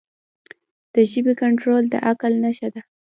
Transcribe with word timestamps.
د 0.93 0.95
ژبې 1.11 1.33
کنټرول 1.41 1.83
د 1.89 1.95
عقل 2.07 2.33
نښه 2.43 2.69
ده. 2.73 2.81